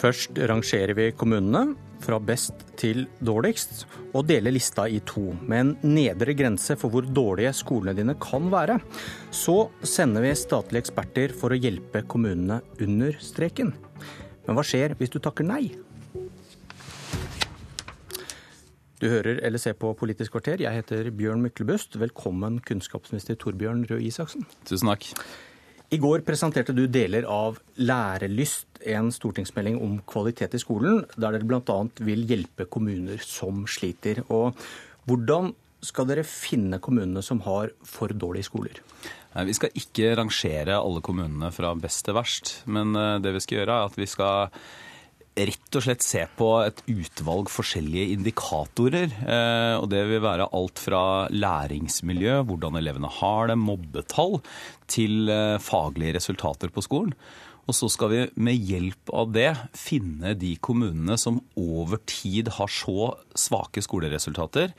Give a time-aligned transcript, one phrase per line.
[0.00, 3.82] Først rangerer vi kommunene fra best til dårligst,
[4.16, 8.48] og deler lista i to, med en nedre grense for hvor dårlige skolene dine kan
[8.52, 8.78] være.
[9.28, 13.74] Så sender vi statlige eksperter for å hjelpe kommunene under streken.
[14.46, 15.66] Men hva skjer hvis du takker nei?
[19.00, 20.60] Du hører eller ser på Politisk kvarter.
[20.64, 22.00] Jeg heter Bjørn Myklebust.
[22.00, 24.48] Velkommen, kunnskapsminister Torbjørn Røe Isaksen.
[24.68, 25.12] Tusen takk.
[25.90, 31.48] I går presenterte du deler av Lærelyst, en stortingsmelding om kvalitet i skolen, der dere
[31.50, 31.78] bl.a.
[32.06, 34.22] vil hjelpe kommuner som sliter.
[34.30, 34.54] Og
[35.10, 35.50] hvordan
[35.82, 38.78] skal dere finne kommunene som har for dårlige skoler?
[39.34, 43.60] Vi skal ikke rangere alle kommunene fra best til verst, men eh, det vi skal
[43.60, 44.54] gjøre er at vi skal
[45.38, 49.12] rett og slett se på et utvalg forskjellige indikatorer.
[49.22, 54.40] Eh, og det vil være alt fra læringsmiljø, hvordan elevene har det, mobbetall,
[54.90, 57.14] til eh, faglige resultater på skolen.
[57.70, 62.72] Og så skal vi med hjelp av det finne de kommunene som over tid har
[62.72, 64.74] så svake skoleresultater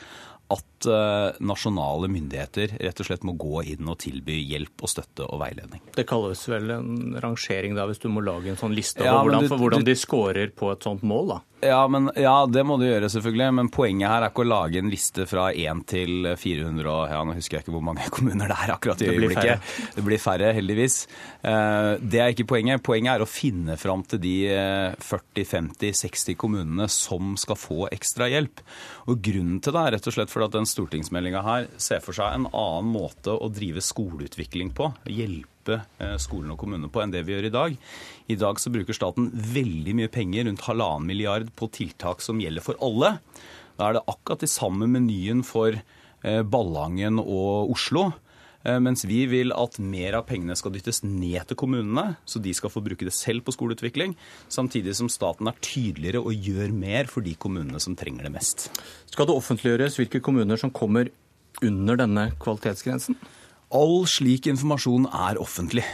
[0.52, 5.28] at uh, nasjonale myndigheter rett og slett må gå inn og tilby hjelp og støtte
[5.28, 5.84] og veiledning.
[5.96, 9.22] Det kalles vel en rangering da, hvis du må lage en sånn liste over ja,
[9.22, 11.36] hvordan, du, hvordan, de scorer på et sånt mål?
[11.36, 11.40] da?
[11.62, 13.48] Ja, men, ja, det må du gjøre, selvfølgelig.
[13.58, 17.22] Men poenget her er ikke å lage en liste fra 1 til 400 og ja,
[17.28, 19.70] Nå husker jeg ikke hvor mange kommuner det er akkurat i øyeblikket.
[19.96, 20.98] Det blir færre, heldigvis.
[21.46, 22.84] Eh, det er ikke poenget.
[22.86, 24.36] Poenget er å finne fram til de
[25.06, 28.66] 40-50-60 kommunene som skal få ekstra hjelp.
[29.12, 32.18] Og Grunnen til det er rett og slett for at den stortingsmeldinga her ser for
[32.18, 34.90] seg en annen måte å drive skoleutvikling på.
[35.06, 37.78] Hjelpe eh, skolen og kommunene på enn det vi gjør i dag.
[38.32, 42.66] I dag så bruker staten veldig mye penger, rundt halvannen milliard, på tiltak som gjelder
[42.66, 43.18] for alle.
[43.78, 48.12] Da er det akkurat de samme menyen for eh, Ballangen og Oslo.
[48.64, 52.54] Eh, mens vi vil at mer av pengene skal dyttes ned til kommunene, så de
[52.54, 54.14] skal få bruke det selv på skoleutvikling.
[54.54, 58.70] Samtidig som staten er tydeligere og gjør mer for de kommunene som trenger det mest.
[59.10, 61.10] Skal det offentliggjøres hvilke kommuner som kommer
[61.66, 63.18] under denne kvalitetsgrensen?
[63.72, 65.86] All slik informasjon er offentlig.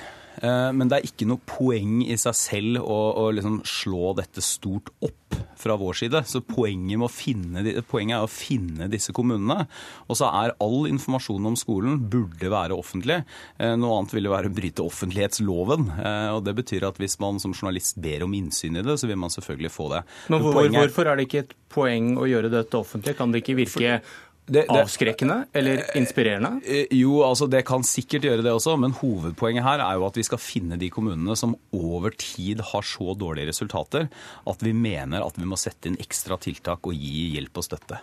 [0.42, 4.44] Eh, men det er ikke noe poeng i seg selv å, å liksom slå dette
[4.46, 6.22] stort opp fra vår side.
[6.30, 9.66] Så poenget, finne, poenget, er å finne disse kommunene.
[10.08, 13.20] Og så er all informasjon om skolen burde være offentlig.
[13.58, 15.90] Eh, noe annet ville være å bryte offentlighetsloven.
[15.98, 19.10] Eh, og det betyr at hvis man som journalist ber om innsyn i det, så
[19.10, 20.04] vil man selvfølgelig få det.
[20.34, 23.18] Men hvor, er, hvorfor er det ikke et poeng å gjøre dette offentlig?
[23.18, 24.00] Kan det ikke virke
[24.48, 26.62] det, det, Avskrekkende eller inspirerende?
[26.64, 30.20] Eh, jo, altså det kan sikkert gjøre det også, men hovedpoenget her er jo at
[30.20, 34.08] vi skal finne de kommunene som over tid har så dårlige resultater
[34.48, 38.00] at vi mener at vi må sette inn ekstra tiltak og gi hjelp og støtte.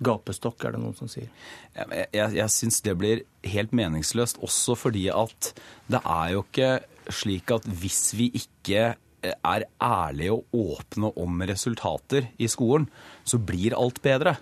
[0.00, 1.28] Gapestokk, er det noen som sier.
[1.76, 3.22] Jeg, jeg, jeg syns det blir
[3.52, 5.52] helt meningsløst, også fordi at
[5.92, 6.70] det er jo ikke
[7.12, 12.88] slik at hvis vi ikke er ærlige og åpne om resultater i skolen,
[13.24, 14.38] så blir alt bedre.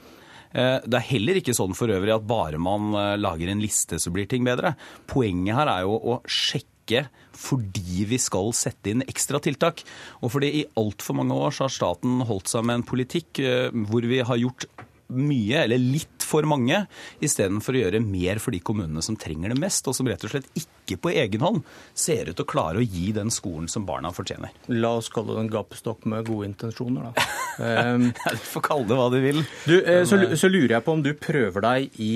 [0.52, 4.00] Eh, det er heller ikke sånn for øvrig at bare man eh, lager en liste,
[4.00, 4.74] så blir ting bedre.
[5.10, 7.06] Poenget her er jo å sjekke
[7.38, 9.84] fordi vi skal sette inn ekstra tiltak.
[10.24, 13.68] Og fordi i altfor mange år så har staten holdt seg med en politikk eh,
[13.90, 14.68] hvor vi har gjort
[15.08, 16.82] mye, eller litt for mange,
[17.24, 20.34] istedenfor å gjøre mer for de kommunene som trenger det mest, og som rett og
[20.34, 21.62] slett ikke på egen hånd
[21.96, 24.52] ser ut til å klare å gi den skolen som barna fortjener.
[24.72, 27.28] La oss kalle det en gapestokk med gode intensjoner, da.
[27.94, 29.42] um, du får kalle det hva du vil.
[29.64, 32.14] Du, eh, så, så lurer jeg på om du prøver deg i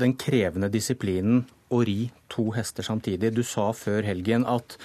[0.00, 1.44] den krevende disiplinen
[1.74, 3.32] å ri to hester samtidig.
[3.34, 4.76] Du sa før helgen at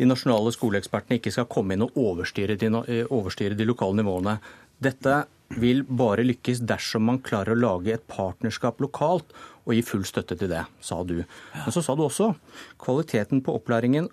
[0.00, 4.38] de nasjonale skoleekspertene ikke skal komme inn og overstyre de, eh, overstyre de lokale nivåene.
[4.80, 5.24] Dette
[5.58, 9.32] vil bare lykkes dersom man klarer å lage et partnerskap lokalt
[9.66, 11.20] og gi full støtte til det, sa du.
[11.56, 12.32] Men så sa du også
[12.80, 14.08] kvaliteten på opplæringen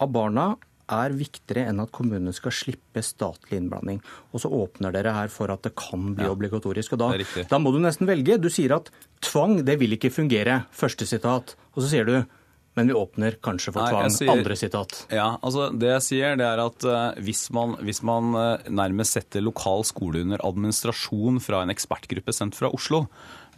[0.00, 0.48] av barna
[0.90, 4.00] er viktigere enn at kommunene skal slippe statlig innblanding.
[4.34, 6.96] Og så åpner dere her for at det kan bli ja, obligatorisk.
[6.96, 8.40] og da, da må du nesten velge.
[8.42, 8.90] Du sier at
[9.22, 10.64] tvang det vil ikke fungere.
[10.74, 11.54] Første sitat.
[11.76, 12.16] Og så sier du
[12.78, 14.12] men vi åpner kanskje for tvang.
[14.14, 14.94] Sier, andre sitat.
[15.10, 19.18] Ja, altså Det jeg sier, det er at uh, hvis, man, hvis man uh, nærmest
[19.18, 23.04] setter lokal skole under administrasjon fra en ekspertgruppe sendt fra Oslo,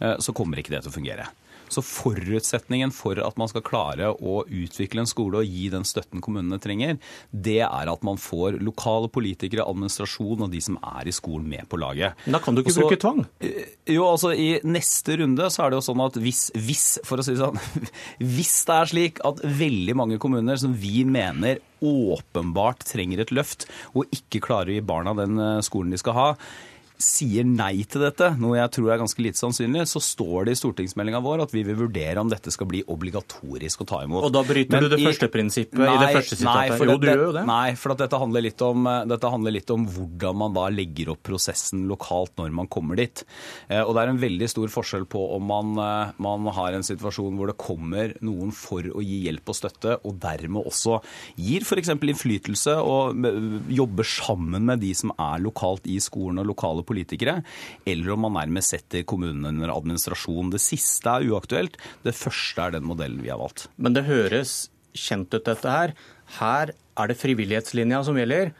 [0.01, 1.29] uh, så kommer ikke det til å fungere.
[1.73, 6.21] Så forutsetningen for at man skal klare å utvikle en skole og gi den støtten
[6.23, 6.99] kommunene trenger,
[7.31, 11.67] det er at man får lokale politikere, administrasjon og de som er i skolen med
[11.69, 12.19] på laget.
[12.25, 13.23] Da kan du ikke Også, bruke tvang?
[13.43, 17.21] Eh, jo, altså i neste runde så er det jo sånn at hvis, hvis, for
[17.21, 17.59] å si det sånn,
[18.35, 23.67] hvis det er slik at veldig mange kommuner som vi mener åpenbart trenger et løft
[23.91, 26.29] og ikke klarer å gi barna den eh, skolen de skal ha,
[27.01, 30.59] sier nei til dette, noe jeg tror er ganske lite sannsynlig, så står det i
[30.59, 34.27] stortingsmeldinga vår at vi vil vurdere om dette skal bli obligatorisk å ta imot.
[34.27, 36.75] Og da bryter Men du det i, første prinsippet nei, i det første sitatet?
[36.77, 37.45] Nei, jo, du gjør jo det.
[37.49, 41.87] Nei, for dette handler, om, dette, handler litt om, hvordan man da legger opp prosessen
[41.89, 43.25] lokalt når man kommer dit.
[43.67, 46.85] Eh, og det er en veldig stor forskjell på om man, eh, man har en
[46.85, 50.99] situasjon hvor det kommer noen for å gi hjelp og støtte, og dermed også
[51.41, 51.93] gir f.eks.
[51.97, 53.27] innflytelse og
[53.73, 57.39] jobber sammen med de som er lokalt i skolen og lokale politikere,
[57.89, 60.51] eller om man nærmest setter kommunen under administrasjon.
[60.53, 61.77] Det siste er uaktuelt.
[62.05, 63.67] Det første er den modellen vi har valgt.
[63.77, 65.95] Men det høres kjent ut, dette her.
[66.39, 68.53] Her er det frivillighetslinja som gjelder.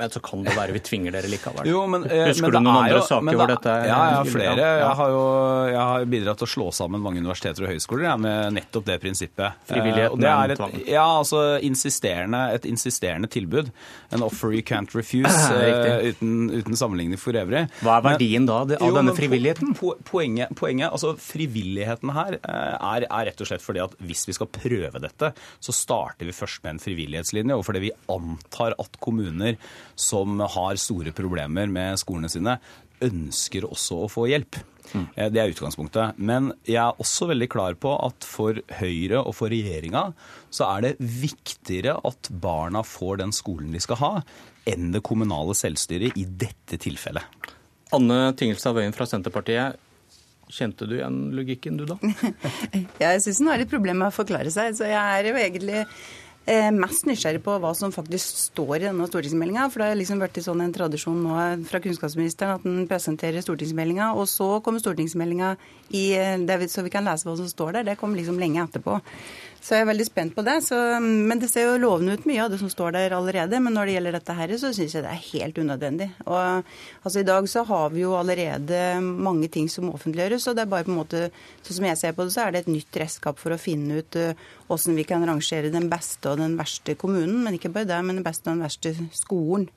[0.00, 1.68] Men så kan det være vi tvinger dere likevel.
[1.68, 4.16] Jo, men, eh, Husker men du noen andre jo, saker hvor dette er Ja, jeg
[4.16, 4.68] har flere.
[4.80, 5.24] Jeg har jo
[5.70, 8.96] jeg har bidratt til å slå sammen mange universiteter og høyskoler jeg, med nettopp det
[9.02, 9.60] prinsippet.
[9.68, 10.76] Frivillighet det er tvang.
[10.88, 13.70] Ja, altså insisterende, et insisterende tilbud.
[14.14, 17.66] En offer you can't refuse, uh, uten, uten, sammenligning for øvrig.
[17.84, 19.74] Hva er verdien men, da av jo, denne frivilligheten?
[19.78, 24.34] Po, poenget, poenget, altså Frivilligheten her er, er, rett og slett fordi at hvis vi
[24.36, 28.98] skal prøve dette, så starter vi først med en frivillighetslinje, og fordi vi antar at
[29.02, 29.58] kommuner
[29.98, 32.58] som har store problemer med skolene sine,
[33.04, 34.58] ønsker også å få hjelp.
[34.90, 35.06] Mm.
[35.32, 36.18] Det er utgangspunktet.
[36.18, 40.10] Men jeg er også veldig klar på at for Høyre og for regjeringa
[40.52, 44.12] så er det viktigere at barna får den skolen de skal ha,
[44.68, 47.52] enn det kommunale selvstyret i dette tilfellet.
[47.96, 49.78] Anne Tingelstad Wøien fra Senterpartiet.
[50.50, 51.96] Kjente du igjen logikken, du da?
[53.02, 54.74] jeg syns hun har litt problemer med å forklare seg.
[54.78, 56.29] Så jeg er jo egentlig Eh,
[56.74, 59.68] mest nysgjerrig på hva som faktisk står i denne stortingsmeldinga.
[59.70, 61.36] For det har liksom vært sånn en tradisjon nå
[61.70, 65.54] fra kunnskapsministeren at den presenterer stortingsmeldinga, og så kommer stortingsmeldinga
[65.94, 66.06] i,
[66.46, 67.90] det, så vi kan lese hva som står der.
[67.90, 68.98] Det kommer liksom lenge etterpå.
[69.60, 70.56] Så jeg er veldig spent på det.
[70.64, 73.60] Så, men det ser jo lovende ut mye av det som står der allerede.
[73.60, 76.08] Men når det gjelder dette her, så syns jeg det er helt unødvendig.
[76.24, 76.64] Og
[77.04, 80.72] altså I dag så har vi jo allerede mange ting som offentliggjøres, og det er
[80.72, 81.22] bare på en måte,
[81.60, 84.00] sånn som jeg ser på det, så er det et nytt redskap for å finne
[84.00, 87.90] ut uh, hvordan vi kan rangere den beste og den verste kommunen, men ikke bare
[87.90, 89.68] det, men den beste og den verste skolen.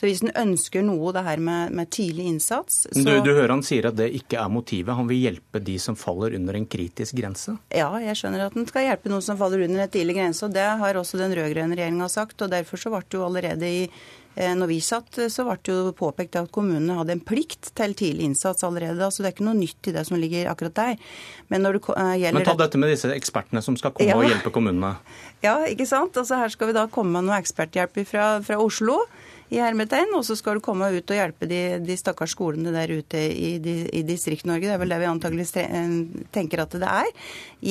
[0.00, 3.02] Så hvis en ønsker noe, det her med, med tidlig innsats så...
[3.04, 4.94] du, du, hører han sier at det ikke er motivet.
[4.96, 7.58] Han vil hjelpe de som faller under en kritisk grense?
[7.68, 10.46] Ja, jeg skjønner at han skal hjelpe noen som faller under en tidlig grense.
[10.46, 12.40] og Det har også den rød-grønne regjeringa sagt.
[12.40, 15.74] og Derfor så ble det jo allerede i eh, når vi satt, så ble det
[15.76, 19.04] jo påpekt at kommunene hadde en plikt til tidlig innsats allerede.
[19.04, 21.10] altså Det er ikke noe nytt i det som ligger akkurat der.
[21.52, 22.38] Men når det uh, gjelder...
[22.38, 24.16] Men ta dette med disse ekspertene som skal komme ja.
[24.16, 24.96] og hjelpe kommunene.
[25.44, 26.16] Ja, ikke sant.
[26.20, 29.02] Altså Her skal vi da komme med noe eksperthjelp fra, fra Oslo
[29.50, 32.92] i hermetegn, og så skal du komme ut og hjelpe de, de stakkars skolene der
[33.00, 34.68] ute i, i Distrikt-Norge.
[34.68, 35.94] Det er vel det vi antagelig eh,
[36.30, 37.10] tenker at det er.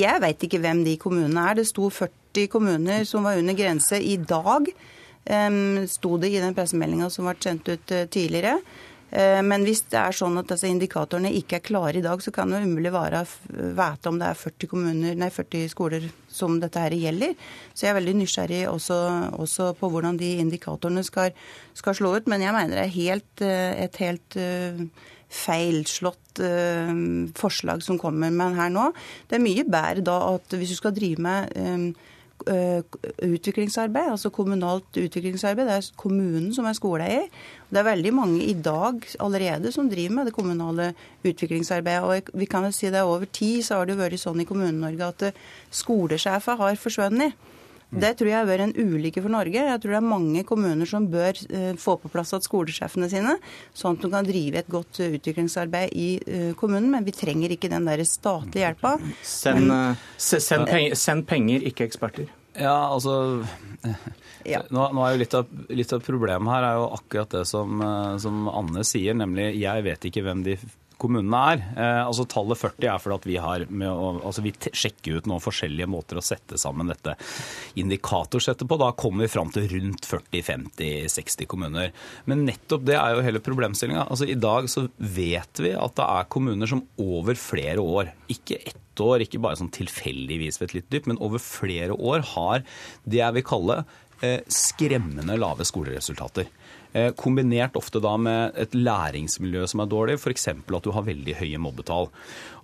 [0.02, 1.60] Jeg veit ikke hvem de kommunene er.
[1.62, 4.68] Det sto 40 kommuner som var under grense i dag.
[5.30, 8.58] Um, sto det i den pressemeldinga som ble sendt ut uh, tidligere.
[9.12, 12.34] Eh, men hvis det er sånn at disse indikatorene ikke er klare i dag, så
[12.36, 16.84] kan det umulig være vite om det er 40, kommuner, nei, 40 skoler som dette
[16.84, 17.34] her gjelder.
[17.74, 19.00] Så jeg er veldig nysgjerrig også,
[19.42, 21.34] også på hvordan de indikatorene skal,
[21.78, 22.30] skal, slå ut.
[22.30, 24.86] Men jeg mener det er helt, eh, et helt uh,
[25.30, 26.40] feilslått
[27.36, 28.86] forslag som kommer med her nå.
[29.28, 31.92] Det er mye bedre da at hvis du skal drive med Eh,
[32.50, 35.68] utviklingsarbeid, altså kommunalt utviklingsarbeid.
[35.70, 37.28] Det er kommunen som er skoleeier.
[37.70, 40.94] Det er veldig mange i dag allerede som driver med det kommunale
[41.24, 42.04] utviklingsarbeidet.
[42.04, 44.48] Og vi kan vel si det Over tid så har det jo vært sånn i
[44.50, 45.38] Kommune-Norge at eh,
[45.72, 47.38] skolesjefer har forsvunnet.
[47.90, 49.64] Det tror jeg har vært en ulykke for Norge.
[49.66, 53.34] Jeg tror det er mange kommuner som bør uh, få på plass at skolesjefene sine,
[53.74, 56.10] sånn at de kan drive et godt utviklingsarbeid i
[56.60, 56.92] kommunen.
[56.94, 59.00] Men vi trenger ikke den der statlige hjelpa.
[59.26, 59.74] Send,
[60.22, 62.30] send, penger, send penger, ikke eksperter.
[62.60, 63.16] Ja, altså
[64.44, 64.62] ja.
[64.74, 67.82] Nå, nå, er jo litt av, litt av, problemet her er jo akkurat det som,
[68.20, 70.58] som Anne sier, nemlig jeg vet ikke hvem de
[71.00, 71.62] kommunene er.
[71.76, 75.30] Eh, altså Tallet 40 er fordi at vi har med å, altså vi sjekker ut
[75.30, 77.16] noen forskjellige måter å sette sammen dette
[77.80, 78.80] indikatorsettet på.
[78.82, 81.94] Da kommer vi fram til rundt 40-50-60 kommuner.
[82.30, 84.08] Men nettopp det er jo hele problemstillinga.
[84.10, 88.60] Altså, I dag så vet vi at det er kommuner som over flere år, ikke
[88.60, 92.66] ett år, ikke bare sånn tilfeldigvis ved et litt dypp, men over flere år har
[93.08, 93.82] det jeg vil kalle
[94.26, 96.50] eh, skremmende lave skoleresultater.
[96.94, 100.48] Eh, kombinert ofte da med et læringsmiljø som er dårlig, f.eks.
[100.50, 102.10] at du har veldig høye mobbetall.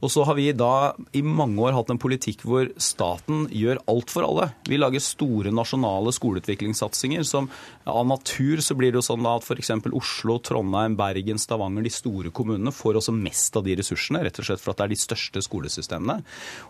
[0.02, 4.12] Og så har vi da i mange år hatt en politikk hvor staten gjør alt
[4.14, 4.48] for alle.
[4.70, 7.50] Vi lager store nasjonale skoleutviklingssatsinger som
[7.86, 9.72] av natur så blir det jo sånn da at f.eks.
[9.96, 14.50] Oslo, Trondheim, Bergen, Stavanger, de store kommunene får også mest av de ressursene, rett og
[14.50, 16.18] slett for at det er de største skolesystemene.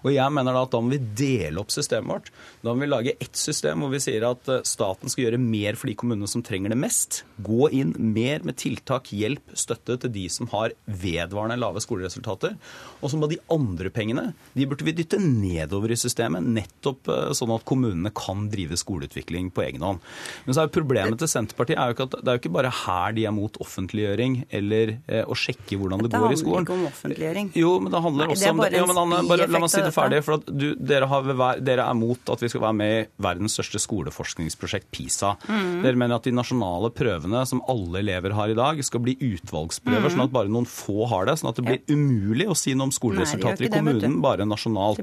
[0.04, 2.32] Og jeg mener da at da må vi dele opp systemet vårt.
[2.64, 5.80] Da må vi lage ett system hvor vi sier at eh, staten skal gjøre mer
[5.80, 7.24] for de kommunene som trenger det mest.
[7.46, 12.56] Gå inn mer med tiltak, hjelp, støtte til de som har vedvarende lave skoleresultater.
[13.02, 17.32] Og så må de andre pengene de burde vi dytte nedover i systemet, nettopp eh,
[17.38, 20.04] sånn at kommunene kan drive skoleutvikling på egen hånd.
[20.46, 22.74] Men så er problemet til Senterpartiet er jo ikke at det er jo ikke bare
[22.84, 26.68] her de er mot offentliggjøring eller eh, å sjekke hvordan det, det går i skolen.
[26.68, 27.52] Det handler ikke om offentliggjøring.
[27.60, 28.72] Jo, men det handler Nei, også om det.
[28.75, 30.22] Jo, men Anne, bare, La meg si det ferdig.
[30.25, 33.58] for at du, dere, har, dere, er mot at vi skal være med i verdens
[33.58, 35.36] største skoleforskningsprosjekt, PISA.
[35.48, 35.84] Mm.
[35.86, 40.10] Dere mener at de nasjonale prøvene som alle elever har i dag, skal bli utvalgsprøver,
[40.13, 41.36] sånn at bare noen få har det.
[41.42, 43.60] Sånn at det blir umulig å si noe om skoleresultater Mm.
[43.60, 45.01] Nei, i kommunen, det, bare nasjonalt.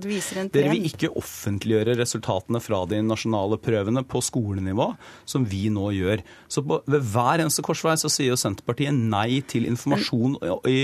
[0.53, 4.97] Dere vil ikke offentliggjøre resultatene fra de nasjonale prøvene på skolenivå,
[5.29, 6.23] som vi nå gjør.
[6.49, 10.37] Så på, ved hver eneste korsvei så sier jo Senterpartiet nei til informasjon
[10.69, 10.79] i,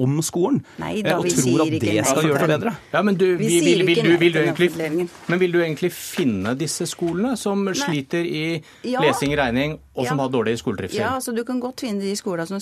[0.00, 0.62] om skolen.
[0.80, 2.74] Nei eh, da, og vi tror sier at det nei skal gjøre det bedre.
[2.92, 5.92] Ja, men, du, Vi vil, vil, vil, du, vil, du egentlig, men vil du egentlig
[5.94, 9.00] finne disse skolene som sliter i Ja.
[9.04, 10.24] lesing, regning, og som Ja.
[10.24, 10.58] har dårlig
[10.92, 12.60] Ja, altså Du kan godt finne de skolene som,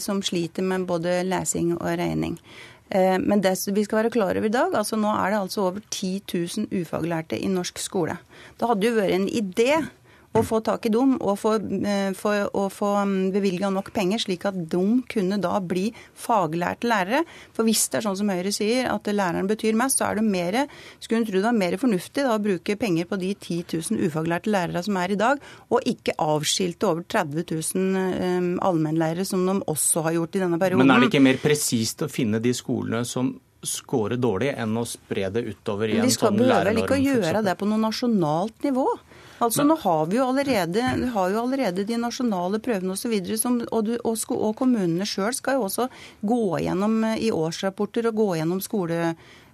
[0.00, 2.38] som sliter med både lesing og regning.
[2.90, 5.60] Eh, Men det vi skal være klar over i dag, altså nå er det altså
[5.68, 8.16] over 10 000 ufaglærte i norsk skole.
[8.58, 9.72] Det hadde jo vært en idé
[10.38, 11.54] å få tak i dem og få,
[11.86, 12.92] eh, få, og få
[13.34, 17.24] bevilga nok penger, slik at de kunne da bli faglærte lærere.
[17.56, 20.26] For hvis det er sånn som Høyre sier, at læreren betyr mest, så er det
[20.26, 20.60] mer,
[21.00, 24.06] skulle en tro det er mer fornuftig da, å bruke penger på de 10 000
[24.08, 29.44] ufaglærte lærere som er i dag, og ikke avskilte over 30 000 eh, allmennlærere, som
[29.46, 30.86] de også har gjort i denne perioden.
[30.86, 34.84] Men er det ikke mer presist å finne de skolene som scorer dårlig, enn å
[34.86, 36.84] spre det utover i Men en de skal sånn behøver vel lærernorm?
[36.84, 38.86] ikke å gjøre det på noe nasjonalt nivå.
[39.38, 43.14] Altså Nå har vi jo allerede, vi har jo allerede de nasjonale prøvene osv.
[43.14, 45.86] Og, og, og, og kommunene sjøl skal jo også
[46.26, 48.62] gå gjennom eh, i årsrapporter og gå gjennom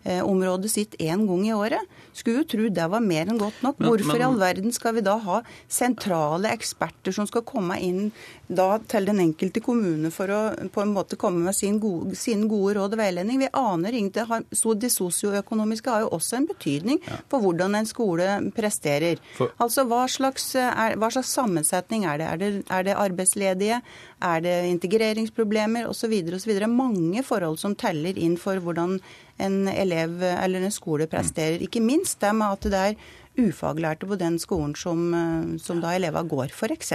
[0.04, 1.80] skoleområdet sitt én gang i året.
[2.12, 3.78] Skulle jo tro det var mer enn godt nok.
[3.78, 8.12] Hvorfor i all verden skal vi da ha sentrale eksperter som skal komme inn
[8.46, 12.46] da til den enkelte kommune for å på en måte komme med sin gode, sine
[12.48, 13.40] gode råd og veiledning?
[13.40, 14.44] Vi aner ingenting.
[14.84, 17.00] Det sosioøkonomiske har jo også en betydning
[17.32, 19.18] for hvordan en skole presterer.
[19.58, 22.28] Altså hva slags, er, hva slags sammensetning er det?
[22.30, 23.80] Er det, er det arbeidsledige?
[24.24, 26.12] Er det integreringsproblemer osv.
[26.36, 26.54] osv.?
[26.68, 28.98] Mange forhold som teller inn for hvordan
[29.42, 31.62] en elev eller en skole presterer.
[31.64, 32.98] Ikke minst det med at det er
[33.34, 36.92] ufaglærte på den skolen som, eh, som da elevene går, f.eks.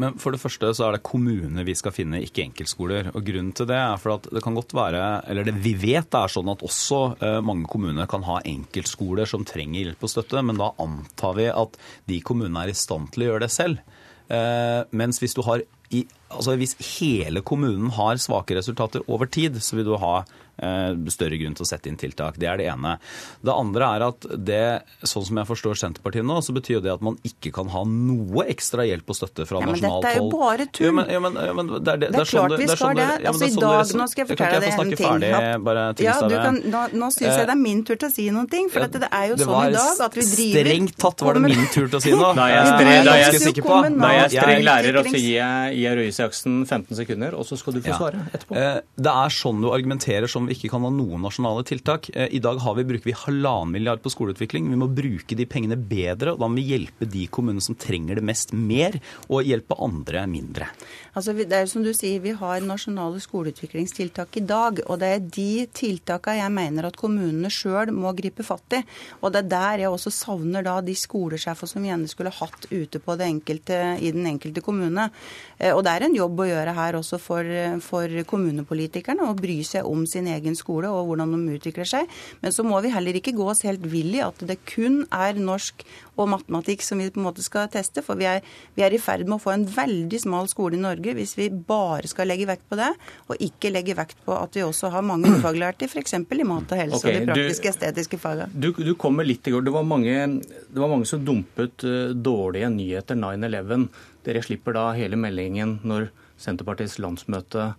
[0.00, 3.10] Men for det første så er det kommunene vi skal finne, ikke enkeltskoler.
[3.14, 6.08] Og grunnen til det er for at det kan godt være, eller det vi vet
[6.10, 10.14] det er sånn at også eh, mange kommuner kan ha enkeltskoler som trenger hjelp og
[10.14, 13.52] støtte, men da antar vi at de kommunene er i stand til å gjøre det
[13.52, 13.84] selv.
[14.32, 19.60] Eh, mens hvis du har i, altså hvis hele kommunen har svake resultater over tid,
[19.62, 20.22] så vil du ha
[20.58, 22.36] større grunn til å sette inn tiltak.
[22.40, 22.96] Det er det ene.
[23.44, 24.60] Det andre er at det,
[25.02, 27.82] sånn som jeg forstår Senterpartiet nå, så betyr jo det at man ikke kan ha
[27.88, 30.86] noe ekstra hjelp og støtte fra nasjonalt Ja, men dette er jo bare tull.
[30.86, 33.00] Ja, men, ja, men, det, er, det, Det er sånn klart vi er skal sånn
[33.00, 33.08] det.
[33.08, 35.04] ja, Altså det I sånn dag, nå skal jeg fortelle deg en ting.
[35.04, 35.32] Ferdig,
[35.64, 38.28] bare, ja, du kan, nå nå syns jeg det er min tur til å si
[38.34, 38.62] noe.
[38.74, 41.36] For at det er jo Det sånn i dag at vi driver Strengt tatt var
[41.38, 42.32] det min tur til å si noe.
[42.38, 43.76] Da er jeg Eh, jeg er jeg sikker på.
[43.98, 47.58] Da er jeg streng lærer, og så gir jeg, Røe Isaksen 15 sekunder, og så
[47.60, 48.56] skal du få svare etterpå.
[48.58, 52.10] Eh, Det er sånn du argumenterer som vi ikke kan ha noen nasjonale tiltak.
[52.14, 54.68] Eh, I dag vi, bruker vi halvannen milliard på skoleutvikling.
[54.70, 58.18] Vi må bruke de pengene bedre, og da må vi hjelpe de kommunene som trenger
[58.18, 60.68] det mest, mer, og hjelpe andre mindre.
[61.14, 64.80] Altså, det er som du sier, Vi har nasjonale skoleutviklingstiltak i dag.
[64.86, 68.82] og Det er de tiltakene jeg mener at kommunene sjøl må gripe fatt i.
[69.20, 72.98] og Det er der jeg også savner da de skolesjefene som gjerne skulle hatt ute
[72.98, 75.10] på det enkelte, i den enkelte kommune.
[75.58, 77.44] Eh, Og Det er en jobb å gjøre her også for,
[77.80, 82.10] for kommunepolitikerne å bry seg om sin egen skole og hvordan de utvikler seg.
[82.42, 85.38] Men så må vi heller ikke gå oss helt vill i at det kun er
[85.38, 88.02] norsk og matematikk som vi på en måte skal teste.
[88.04, 88.42] For vi er,
[88.76, 91.48] vi er i ferd med å få en veldig smal skole i Norge hvis vi
[91.50, 92.90] bare skal legge vekt på det,
[93.28, 96.16] og ikke legge vekt på at vi også har mange ufaglærte, f.eks.
[96.18, 98.50] i mat og helse okay, og de du- praktiske estetiske fagene.
[98.54, 99.64] Du, du kommer litt i går.
[99.66, 103.88] Det var mange, det var mange som dumpet uh, dårlige nyheter 9-11.
[104.24, 106.10] Dere slipper da hele meldingen når
[106.40, 107.72] Senterpartiets landsmøte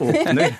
[0.00, 0.56] åpner.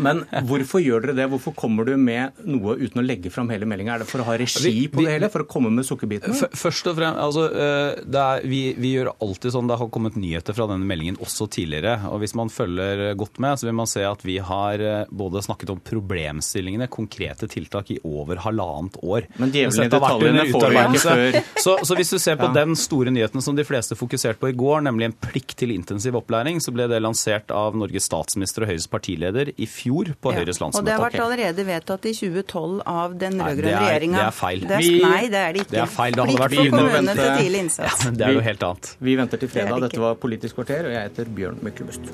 [0.00, 1.26] Men hvorfor gjør dere det?
[1.32, 3.94] Hvorfor kommer du med noe uten å legge fram hele meldinga?
[3.98, 5.28] Er det for å ha regi på det hele?
[5.32, 6.48] For å komme med sukkerbitene?
[6.56, 10.16] Først og fremst, altså, eh, det er, vi, vi gjør alltid sånn, det har kommet
[10.16, 11.98] nyheter fra denne meldingen også tidligere.
[12.08, 15.44] og Hvis man følger godt med, så vil man se at vi har eh, både
[15.44, 19.28] snakket om problemstillingene, konkrete tiltak i over halvannet år.
[19.36, 22.56] Men djevelen i detaljene får vi ikke før Så, så hvis du ser på Ja.
[22.64, 26.16] den store nyheten som de fleste fokuserte på i går, nemlig en plikt til intensiv
[26.18, 30.60] opplæring, så ble det lansert av Norges statsminister og Høyres partileder i fjor på Høyres
[30.62, 30.80] landsmøte.
[30.80, 34.18] Og det har vært allerede vedtatt i 2012 av den rød-grønne er- regjeringa.
[34.18, 34.60] det er feil.
[34.60, 35.70] Det er, nei, det er det ikke.
[35.76, 36.12] Det er feil.
[36.12, 38.04] Det hadde vært for kommunene til tidlig Ja, innsats.
[38.04, 38.96] men det er jo helt annet.
[39.00, 39.80] Vi venter til fredag.
[39.80, 42.12] det Dette var Politisk kvarter, og jeg heter Bjørn Myklebust.